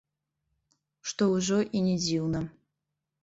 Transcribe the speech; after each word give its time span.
Што 1.11 1.27
ўжо 1.33 1.59
і 1.79 1.83
не 1.91 1.93
дзіўна. 2.05 2.41